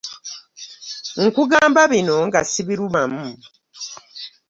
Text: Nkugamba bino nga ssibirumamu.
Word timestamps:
Nkugamba 1.27 1.81
bino 1.91 2.15
nga 2.27 2.39
ssibirumamu. 2.45 3.25